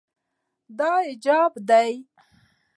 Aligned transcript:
دا 0.77 0.91
حجاب 1.05 1.53
ده. 1.69 1.83